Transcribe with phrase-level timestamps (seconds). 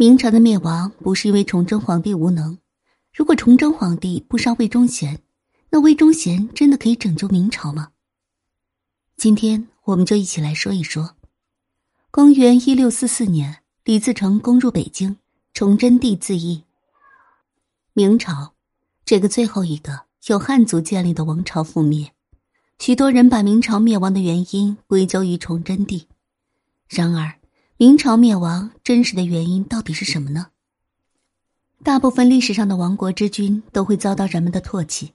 [0.00, 2.56] 明朝的灭亡不是因为崇祯皇帝无能，
[3.12, 5.20] 如果崇祯皇帝不杀魏忠贤，
[5.70, 7.90] 那魏忠贤真的可以拯救明朝吗？
[9.16, 11.16] 今天我们就一起来说一说，
[12.12, 15.16] 公元一六四四年，李自成攻入北京，
[15.52, 16.62] 崇祯帝自缢。
[17.92, 18.54] 明朝，
[19.04, 22.12] 这个最后一个由汉族建立的王朝覆灭，
[22.78, 26.06] 许多人把明朝灭亡的原因归咎于崇祯帝，
[26.88, 27.37] 然而。
[27.80, 30.48] 明朝灭亡真实的原因到底是什么呢？
[31.84, 35.12] 大部分历史上的亡国之君都会遭到人们的唾弃，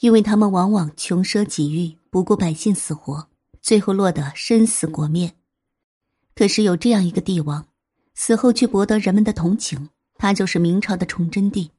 [0.00, 3.28] 因为他们往往穷奢极欲，不顾百姓死活，
[3.62, 5.34] 最后落得身死国灭。
[6.34, 7.64] 可是有这样一个帝王，
[8.16, 11.70] 死后却博得人们的同情，他就是明朝的崇祯帝。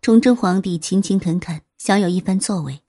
[0.00, 2.82] 崇祯皇帝勤勤恳恳，想有一番作为，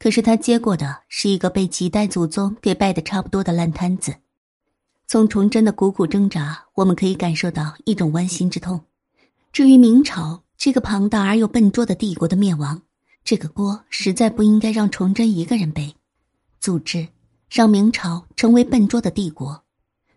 [0.00, 4.16] 可是他接过的是一个被几代祖宗给败得差不多的烂摊子。
[5.10, 8.80] 从崇祯的苦苦挣扎，我们可以感受到一种剜心之痛。
[9.52, 12.82] 至于明朝这个庞大而又笨拙的帝国的灭亡，
[13.24, 15.96] 这个锅实在不应该让崇祯一个人背。
[16.60, 17.08] 组织
[17.50, 19.64] 让明朝成为笨拙的帝国。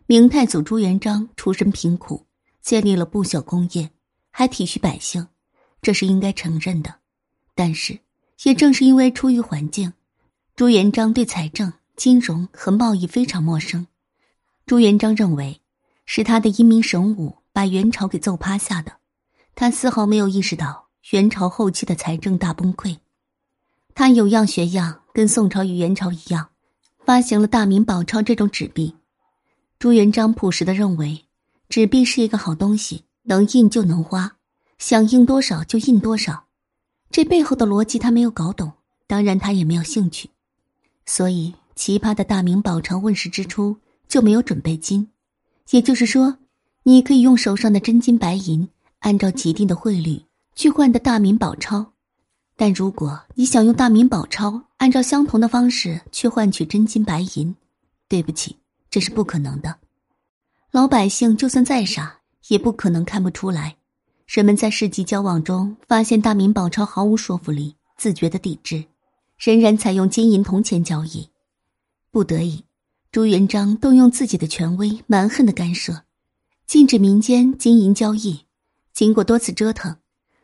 [0.05, 2.28] 明太祖朱元璋出身贫苦，
[2.61, 3.89] 建立了不朽功业，
[4.30, 5.25] 还体恤百姓，
[5.81, 6.94] 这是应该承认的。
[7.55, 7.97] 但是，
[8.44, 9.94] 也正是因为出于环境，
[10.55, 13.88] 朱元璋对财政、金融和贸易非常陌生。
[14.66, 15.61] 朱元璋认为，
[16.06, 18.94] 是他的英明神武把元朝给揍趴下的，
[19.56, 22.97] 他丝毫没有意识到元朝后期的财政大崩溃。
[23.94, 26.50] 他有样学样，跟宋朝与元朝一样，
[27.06, 28.95] 发行了大明宝钞这种纸币。
[29.78, 31.25] 朱元璋朴实的认为，
[31.67, 34.38] 纸币是一个好东西，能印就能花，
[34.78, 36.45] 想印多少就印多少。
[37.11, 38.72] 这背后的逻辑他没有搞懂，
[39.08, 40.30] 当然他也没有兴趣。
[41.06, 43.78] 所以，奇葩的大明宝钞问世之初。
[44.14, 45.09] 就没有准备金，
[45.72, 46.38] 也就是说，
[46.83, 48.69] 你可以用手上的真金白银，
[49.00, 50.22] 按照既定的汇率
[50.53, 51.94] 去换的大明宝钞。
[52.56, 57.56] 但如果你想用大明宝钞按照相同的方式去换取真金白银，
[58.07, 58.56] 对不起，
[58.91, 59.78] 这是不可能的。
[60.69, 62.19] 老百姓就算再傻，
[62.50, 63.78] 也不可能看不出来。
[64.28, 68.85] 人们在世纪交往中发现大明宝钞毫无说服力，自觉的抵制，
[69.40, 71.28] 仍然采用金银铜钱交易，
[72.12, 72.63] 不得已。
[73.13, 76.01] 朱元璋动用自己的权威，蛮横的干涉，
[76.66, 78.40] 禁止民间金银交易。
[78.91, 79.97] 经过多次折腾，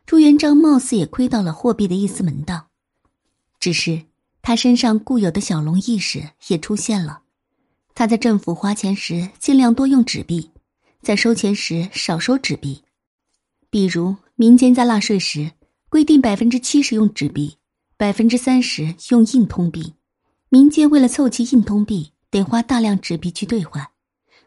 [0.06, 2.68] 朱元璋貌似也窥到了货币的一丝门道。
[3.60, 4.04] 只是
[4.44, 7.24] 他身上固有的小龙意识也出现了。
[7.96, 10.52] 他在政府花钱时尽量多用纸币，
[11.02, 12.84] 在收钱时少收纸币。
[13.72, 15.54] 比如民间在纳税时，
[15.90, 17.58] 规定百分之七十用纸币，
[17.98, 19.96] 百分之三十用硬通币。
[20.50, 22.12] 民间为了凑齐硬通币。
[22.32, 23.90] 得花大量纸币去兑换，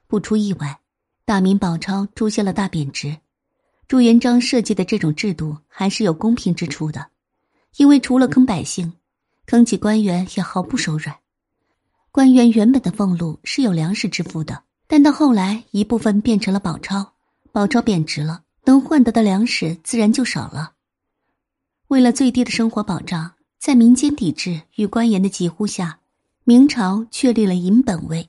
[0.07, 0.79] 不出意外，
[1.25, 3.19] 大明宝钞出现了大贬值。
[3.89, 7.09] 朱元璋设计的这种制度还是有公平之处的，
[7.77, 8.93] 因为除了坑百姓，
[9.47, 11.17] 坑起官员也毫不手软。
[12.13, 17.15] 官员原本的俸禄是有粮食支付的，但到后来一部分变成了宝钞，
[17.51, 20.75] 宝钞贬值了，能换得的粮食自然就少了。
[21.89, 25.99] 为了最低的生活保障，在民间抵制与官员的疾呼下。
[26.45, 28.29] 明朝确立了银本位，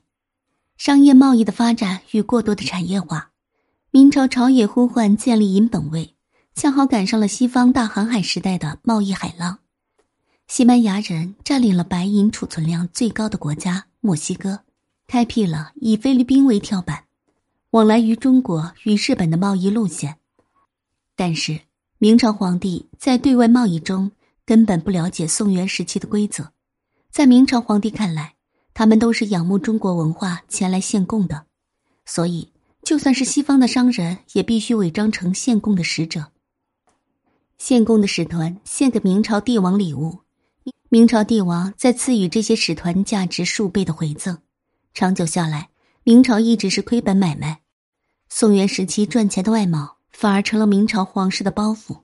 [0.78, 3.32] 商业贸易的发展与过多的产业化，
[3.90, 6.14] 明朝朝野呼唤建立银本位，
[6.54, 9.58] 恰好赶上了西方大航海时代的贸易海浪。
[10.48, 14.60] 西班牙人占领了白银储存量最高的国家墨西哥，
[15.08, 17.06] 开辟了以菲律宾为跳板，
[17.72, 20.18] 往来于中国与日本的贸易路线。
[21.16, 21.62] 但是
[21.98, 24.12] 明朝皇帝在对外贸易中
[24.46, 26.52] 根本不了解宋元时期的规则。
[27.14, 28.34] 在明朝皇帝看来，
[28.74, 31.46] 他们都是仰慕中国文化前来献贡的，
[32.06, 32.50] 所以
[32.82, 36.32] 就算是西方的商人，也必须伪装成献贡的使者。
[37.60, 40.22] 献贡的使团献给明朝帝王礼物，
[40.90, 44.40] 明朝帝王再赐予这些使团价值数倍的回赠。
[44.96, 45.70] 长久下来，
[46.04, 47.60] 明朝一直是亏本买卖。
[48.28, 52.00] 宋元时期赚钱的外贸，反而成了明朝皇室的包袱。